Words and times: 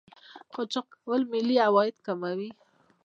قاچاق 0.53 0.87
کول 1.03 1.21
ملي 1.31 1.55
عواید 1.67 1.95
کموي. 2.05 2.49